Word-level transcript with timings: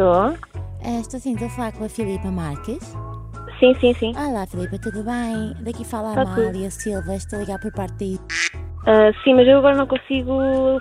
Estou? 0.00 0.32
Eh, 0.82 1.00
estou 1.00 1.20
sim, 1.20 1.32
estou 1.34 1.46
a 1.46 1.50
falar 1.50 1.72
com 1.72 1.84
a 1.84 1.88
Filipa 1.90 2.30
Marques. 2.30 2.96
Sim, 3.58 3.74
sim, 3.82 3.92
sim. 3.98 4.14
Olá, 4.16 4.46
Filipa, 4.46 4.78
tudo 4.78 5.04
bem? 5.04 5.54
Daqui 5.60 5.84
fala 5.84 6.12
a 6.12 6.14
Tá. 6.14 6.22
Amália 6.22 6.70
Silva, 6.70 7.16
estou 7.16 7.38
a 7.38 7.42
ligar 7.42 7.60
por 7.60 7.70
parte 7.70 8.16
da 8.16 8.22
Ah, 8.86 9.12
sim, 9.22 9.34
mas 9.34 9.46
eu 9.46 9.58
agora 9.58 9.76
não 9.76 9.86
consigo 9.86 10.32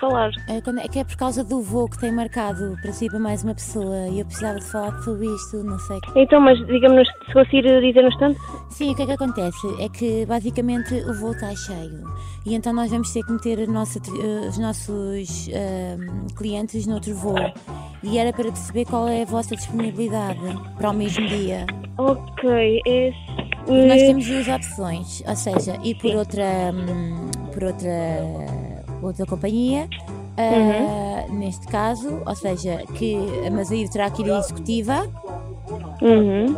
falar. 0.00 0.30
Eh, 0.48 0.60
quando- 0.62 0.80
É 0.80 0.88
que 0.88 0.98
é 0.98 1.04
por 1.04 1.14
causa 1.16 1.44
do 1.44 1.62
voo 1.62 1.88
que 1.88 1.96
tem 1.96 2.10
marcado 2.10 2.76
para 2.82 2.92
si 2.92 3.08
para 3.08 3.20
mais 3.20 3.44
uma 3.44 3.54
pessoa 3.54 4.08
e 4.08 4.18
eu 4.18 4.26
precisava 4.26 4.58
de 4.58 4.66
falar 4.66 5.00
sobre 5.02 5.26
isto, 5.26 5.58
não 5.62 5.78
sei. 5.78 6.00
Então, 6.16 6.40
mas 6.40 6.58
diga-me 6.66 7.06
se 7.06 7.32
conseguir 7.32 7.62
dizer 7.62 8.02
no 8.02 8.08
instante. 8.08 8.40
Sim, 8.70 8.90
o 8.90 8.96
que 8.96 9.02
é 9.02 9.06
que 9.06 9.12
acontece? 9.12 9.80
É 9.80 9.88
que 9.88 10.26
basicamente 10.26 10.92
o 11.08 11.14
voo 11.14 11.30
está 11.30 11.54
cheio 11.54 12.02
e 12.44 12.56
então 12.56 12.72
nós 12.72 12.90
vamos 12.90 13.12
ter 13.12 13.22
que 13.24 13.30
meter 13.30 13.68
nossa 13.68 14.00
eh, 14.00 14.48
os 14.48 14.58
nossos 14.58 15.48
ahm, 15.54 16.26
clientes 16.36 16.84
noutro 16.88 17.14
voo 17.14 17.36
e 18.04 18.18
era 18.18 18.32
para 18.32 18.44
perceber 18.44 18.84
qual 18.84 19.08
é 19.08 19.22
a 19.22 19.24
vossa 19.24 19.56
disponibilidade 19.56 20.38
para 20.76 20.90
o 20.90 20.94
mesmo 20.94 21.26
dia. 21.26 21.66
Ok. 21.98 23.12
Porque 23.66 23.86
nós 23.86 24.02
temos 24.02 24.26
duas 24.26 24.48
opções, 24.48 25.22
ou 25.26 25.36
seja, 25.36 25.78
ir 25.82 25.94
por 25.96 26.14
outra, 26.14 26.44
hum, 26.74 27.30
por 27.52 27.64
outra, 27.64 27.90
outra 29.02 29.24
companhia, 29.26 29.88
ah, 30.36 31.24
neste 31.32 31.66
caso, 31.68 32.20
ou 32.26 32.34
seja, 32.34 32.82
que 32.94 33.16
mas 33.52 33.70
aí 33.72 33.88
terá 33.88 34.10
que 34.10 34.22
ir 34.22 34.30
a 34.30 34.38
executiva, 34.38 35.08
Uhum. 36.02 36.54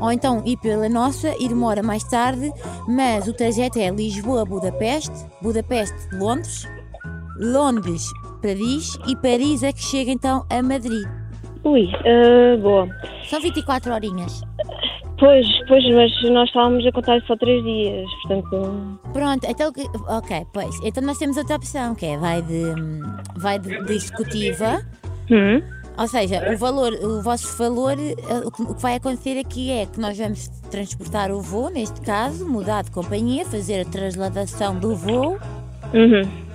ou 0.00 0.12
então 0.12 0.42
ir 0.44 0.58
pela 0.58 0.86
nossa 0.88 1.32
e 1.40 1.48
demora 1.48 1.82
mais 1.82 2.04
tarde, 2.04 2.52
mas 2.86 3.26
o 3.26 3.32
trajeto 3.32 3.78
é 3.78 3.88
Lisboa-Budapeste, 3.88 5.14
Budapeste-Londres, 5.40 6.66
Londres-Paris 8.40 8.98
e 9.06 9.16
Paris 9.16 9.62
é 9.62 9.72
que 9.72 9.82
chega 9.82 10.10
então 10.10 10.44
a 10.50 10.62
Madrid. 10.62 11.06
Ui, 11.64 11.88
ah, 11.94 12.56
boa. 12.60 12.88
São 13.28 13.40
24 13.40 13.92
horinhas. 13.92 14.42
Pois, 15.18 15.46
pois, 15.68 15.84
mas 15.94 16.30
nós 16.32 16.48
estávamos 16.48 16.86
a 16.86 16.92
contar 16.92 17.20
só 17.26 17.36
três 17.36 17.62
dias, 17.62 18.08
portanto. 18.22 18.98
Pronto, 19.12 19.46
então, 19.46 19.70
ok, 20.08 20.46
pois, 20.54 20.74
então 20.82 21.02
nós 21.04 21.18
temos 21.18 21.36
outra 21.36 21.56
opção, 21.56 21.94
que 21.94 22.06
é 22.06 22.16
vai 22.16 22.40
de, 22.40 22.64
vai 23.36 23.58
de, 23.58 23.84
de 23.84 23.92
executiva, 23.92 24.80
Hum. 25.30 25.62
ou 25.98 26.08
seja, 26.08 26.50
o 26.50 26.56
valor, 26.56 26.92
o 26.94 27.22
vosso 27.22 27.54
valor, 27.58 27.92
eh, 28.00 28.42
o 28.46 28.50
que, 28.50 28.62
o 28.62 28.74
que 28.74 28.80
vai 28.82 28.94
acontecer 28.96 29.38
aqui 29.38 29.70
é 29.70 29.84
que 29.84 30.00
nós 30.00 30.16
vamos 30.16 30.48
transportar 30.70 31.30
o 31.30 31.40
voo, 31.42 31.68
neste 31.68 32.00
caso, 32.00 32.48
mudar 32.48 32.82
de 32.82 32.90
companhia, 32.90 33.44
fazer 33.44 33.82
a 33.82 33.84
transladação 33.84 34.78
do 34.78 34.96
voo 34.96 35.38
Uhum. 35.92 36.49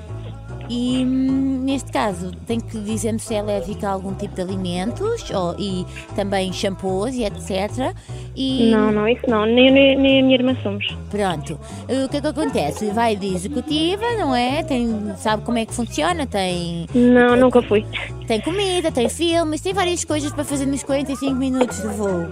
E, 0.70 1.04
hum, 1.06 1.62
neste 1.64 1.92
caso, 1.92 2.32
tem 2.48 2.60
que 2.60 2.78
dizer-me 2.80 3.20
se 3.20 3.34
é 3.36 3.40
alérgica 3.40 3.88
a 3.88 3.92
algum 3.92 4.14
tipo 4.14 4.36
de 4.36 4.42
alimentos 4.42 5.30
ou, 5.32 5.56
e 5.60 5.86
também 6.16 6.52
shampoos 6.54 7.16
e 7.16 7.24
etc. 7.24 7.94
E, 8.36 8.72
Não, 8.72 8.92
não, 8.92 9.08
isso 9.08 9.30
não. 9.30 9.46
Nem, 9.46 9.72
nem, 9.72 9.98
nem 9.98 10.20
a 10.20 10.24
minha 10.24 10.36
irmã 10.36 10.56
somos. 10.62 10.86
Pronto, 11.10 11.60
o 11.84 12.10
que 12.10 12.18
é 12.18 12.22
que 12.22 12.28
acontece? 12.28 12.88
Vai 12.92 13.16
de 13.16 13.28
executiva, 13.28 14.04
não 14.18 14.36
é? 14.36 14.64
Tem, 14.64 14.88
sabe 15.18 15.44
como 15.44 15.58
é 15.58 15.66
que 15.66 15.74
funciona? 15.74 16.26
Tem, 16.28 16.88
Não, 16.94 17.36
nunca 17.36 17.62
fui. 17.62 17.86
tem 18.28 18.42
comida, 18.42 18.92
tem 18.92 19.08
filmes, 19.10 19.62
tem 19.62 19.74
várias 19.74 20.04
coisas 20.04 20.32
para 20.32 20.44
fazer 20.44 20.66
nos 20.66 20.84
45 20.84 21.34
minutos 21.36 21.82
de 21.82 21.88
voo. 21.88 22.28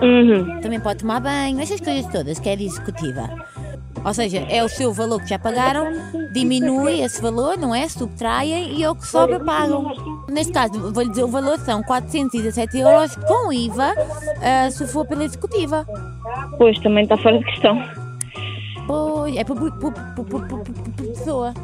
Uhum. 0.00 0.60
Também 0.60 0.80
pode 0.80 1.00
tomar 1.00 1.20
banho, 1.20 1.60
essas 1.60 1.80
coisas 1.80 2.10
todas, 2.10 2.38
que 2.38 2.48
é 2.48 2.56
de 2.56 2.64
executiva. 2.64 3.28
Ou 4.04 4.12
seja, 4.12 4.44
é 4.50 4.64
o 4.64 4.68
seu 4.68 4.92
valor 4.92 5.20
que 5.22 5.28
já 5.28 5.38
pagaram, 5.38 5.86
diminui 6.32 7.00
esse 7.02 7.22
valor, 7.22 7.56
não 7.56 7.72
é? 7.74 7.88
Subtraem 7.88 8.74
e 8.76 8.82
é 8.82 8.90
o 8.90 8.94
que 8.96 9.06
sobra 9.06 9.38
pagam. 9.38 9.92
Neste 10.28 10.52
caso, 10.52 10.92
vou-lhe 10.92 11.10
dizer, 11.10 11.24
o 11.24 11.28
valor 11.28 11.58
são 11.60 11.82
417 11.82 12.78
euros 12.78 13.14
com 13.16 13.52
IVA, 13.52 13.94
ah, 14.42 14.70
se 14.70 14.86
for 14.88 15.06
pela 15.06 15.24
executiva. 15.24 15.86
Pois, 16.58 16.78
também 16.80 17.04
está 17.04 17.16
fora 17.16 17.38
de 17.38 17.44
questão. 17.44 17.80
Pois, 18.86 19.36
é 19.36 19.44
por, 19.44 19.56
por- 19.56 19.92
por- 19.92 20.24
por 20.24 20.64
pessoa. 20.96 21.54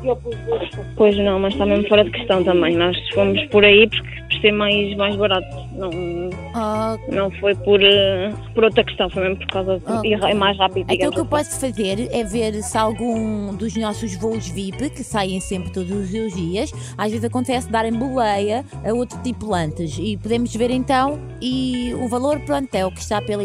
Pois 0.97 1.17
não, 1.19 1.41
mas 1.41 1.53
está 1.53 1.67
mesmo 1.67 1.89
fora 1.89 2.05
de 2.05 2.11
questão 2.11 2.45
também. 2.45 2.77
Nós 2.77 2.97
fomos 3.13 3.45
por 3.47 3.65
aí 3.65 3.89
porque 3.89 4.23
por 4.23 4.41
ser 4.41 4.53
mais, 4.53 4.97
mais 4.97 5.17
barato. 5.17 5.47
Não, 5.79 5.91
Ah, 6.55 6.97
não 7.09 7.31
foi 7.39 7.55
por, 7.55 7.81
eh, 7.83 8.33
por 8.55 8.65
outra 8.65 8.83
questão, 8.83 9.09
foi 9.09 9.23
mesmo 9.23 9.39
por 9.39 9.47
causa 9.47 9.79
de. 9.79 10.15
Ah. 10.15 10.31
é 10.31 10.35
mais 10.35 10.59
rápido, 10.59 10.87
Então 10.91 11.09
o 11.09 11.13
que 11.13 11.19
eu 11.19 11.23
assim. 11.23 11.31
posso 11.31 11.61
fazer 11.61 12.09
é 12.13 12.25
ver 12.25 12.63
se 12.63 12.77
algum 12.77 13.55
dos 13.55 13.77
nossos 13.77 14.15
voos 14.17 14.49
VIP, 14.49 14.91
que 14.91 15.05
saem 15.05 15.41
sempre 15.41 15.73
todos 15.73 16.13
os 16.13 16.35
dias, 16.35 16.73
às 16.97 17.11
vezes 17.11 17.25
acontece 17.25 17.71
darem 17.71 17.93
boleia 17.93 18.65
a 18.85 18.93
outro 18.93 19.19
tipo 19.23 19.45
de 19.45 19.51
lantes 19.51 19.97
e 19.99 20.17
podemos 20.17 20.55
ver 20.55 20.71
então 20.71 21.19
e 21.41 21.95
o 21.95 22.09
valor 22.09 22.41
pronto 22.41 22.75
é 22.75 22.85
o 22.85 22.91
que 22.91 23.01
está 23.01 23.23
pela 23.23 23.45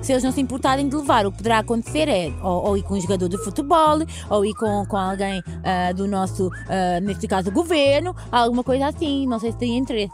se 0.00 0.12
eles 0.12 0.22
não 0.22 0.30
se 0.30 0.40
importarem 0.40 0.88
de 0.88 0.94
levar, 0.94 1.26
o 1.26 1.30
que 1.32 1.38
poderá 1.38 1.58
acontecer 1.58 2.08
é 2.08 2.32
ou, 2.42 2.68
ou 2.68 2.76
ir 2.76 2.82
com 2.82 2.94
um 2.94 3.00
jogador 3.00 3.28
de 3.28 3.38
futebol, 3.38 3.98
ou 4.30 4.44
ir 4.44 4.54
com, 4.54 4.84
com 4.86 4.96
alguém 4.96 5.42
ah, 5.64 5.92
do 5.92 6.06
nosso, 6.06 6.50
ah, 6.68 7.00
neste 7.00 7.26
caso, 7.26 7.50
governo, 7.50 8.14
alguma 8.30 8.62
coisa 8.62 8.86
assim, 8.86 9.26
não 9.26 9.38
sei 9.38 9.52
se 9.52 9.58
tem 9.58 9.76
interesse. 9.76 10.12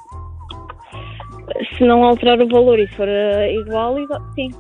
Se 1.77 1.85
não 1.85 2.05
alterar 2.05 2.41
o 2.41 2.49
valor 2.49 2.79
e 2.79 2.89
se 2.89 2.95
for 2.95 3.09
eh, 3.09 3.55
igual, 3.55 3.97
sim. 4.35 4.51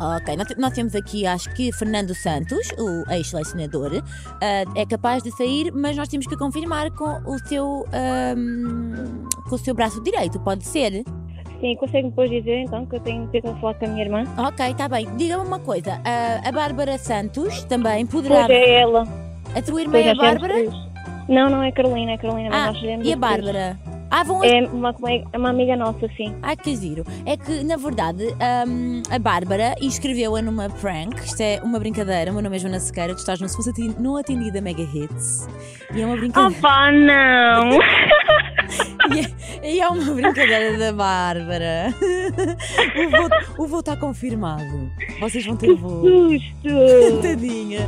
Ok, 0.00 0.36
nós, 0.36 0.48
nós 0.58 0.72
temos 0.72 0.96
aqui, 0.96 1.24
acho 1.24 1.52
que 1.54 1.72
Fernando 1.72 2.12
Santos, 2.12 2.68
o 2.76 3.08
ex-selecionador, 3.12 4.02
ah, 4.42 4.64
é 4.74 4.84
capaz 4.84 5.22
de 5.22 5.30
sair, 5.30 5.70
mas 5.72 5.96
nós 5.96 6.08
temos 6.08 6.26
que 6.26 6.36
confirmar 6.36 6.90
com 6.90 7.20
o 7.24 7.38
seu, 7.46 7.86
ahm, 7.92 9.28
com 9.48 9.54
o 9.54 9.58
seu 9.58 9.74
braço 9.74 10.02
direito, 10.02 10.40
pode 10.40 10.64
ser? 10.64 11.04
Sim, 11.60 11.76
consegue 11.76 12.08
depois 12.08 12.28
dizer 12.28 12.62
então 12.62 12.84
que 12.84 12.96
eu 12.96 13.00
tenho 13.00 13.28
que 13.28 13.40
ter 13.40 13.54
falar 13.60 13.74
com 13.74 13.84
a 13.84 13.88
minha 13.88 14.04
irmã? 14.04 14.24
Ok, 14.36 14.66
está 14.66 14.88
bem. 14.88 15.06
Diga-me 15.16 15.46
uma 15.46 15.60
coisa, 15.60 16.00
ah, 16.04 16.48
a 16.48 16.50
Bárbara 16.50 16.98
Santos 16.98 17.62
também 17.64 18.04
poderá. 18.04 18.46
Pois 18.46 18.50
é 18.50 18.80
ela. 18.80 19.06
A 19.54 19.62
tua 19.62 19.82
irmã 19.82 19.92
Pois 19.92 20.06
é 20.06 20.10
a 20.10 20.14
nós 20.14 20.26
Bárbara? 20.26 20.54
Não, 21.28 21.48
não 21.48 21.62
é 21.62 21.70
Carolina, 21.70 22.12
é 22.12 22.18
Carolina, 22.18 22.48
mas 22.50 22.60
Ah, 22.60 22.66
nós 22.72 22.80
sabemos 22.80 23.06
e 23.06 23.12
a 23.12 23.16
três. 23.16 23.91
Ah, 24.14 24.22
vão 24.22 24.44
É 24.44 24.60
uma, 24.66 24.92
colega- 24.92 25.26
é 25.32 25.38
uma 25.38 25.48
amiga 25.48 25.74
nossa, 25.74 26.06
sim. 26.16 26.34
Ai 26.42 26.54
que 26.54 26.76
giro. 26.76 27.02
É 27.24 27.34
que, 27.36 27.64
na 27.64 27.76
verdade, 27.76 28.24
ahm, 28.38 29.02
a 29.10 29.18
Bárbara 29.18 29.74
inscreveu-a 29.80 30.42
numa 30.42 30.68
prank. 30.68 31.16
Isto 31.24 31.40
é 31.40 31.60
uma 31.64 31.78
brincadeira. 31.78 32.30
O 32.30 32.34
meu 32.34 32.42
nome 32.42 32.56
é 32.56 32.58
Joana 32.58 32.78
Sequeira. 32.78 33.14
Tu 33.14 33.20
estás 33.20 33.40
no 33.40 33.48
Se 33.48 33.56
Fosse 33.56 33.70
Atendi- 33.70 33.96
no 33.98 34.16
Atendido 34.18 34.52
da 34.52 34.60
Mega 34.60 34.82
Hits. 34.82 35.48
E 35.94 36.02
é 36.02 36.06
uma 36.06 36.16
brincadeira. 36.16 36.58
Opa, 36.58 36.92
não! 36.92 37.70
E, 39.12 39.66
é, 39.66 39.74
e 39.74 39.80
é 39.80 39.88
uma 39.88 40.14
brincadeira 40.14 40.78
da 40.78 40.92
Bárbara. 40.92 41.92
O 42.96 43.10
voo, 43.10 43.64
o 43.64 43.68
voo 43.68 43.80
está 43.80 43.96
confirmado. 43.96 44.90
Vocês 45.20 45.44
vão 45.44 45.56
ter 45.56 45.74
voo. 45.74 46.02
Susto! 46.02 47.20
Tadinha. 47.22 47.80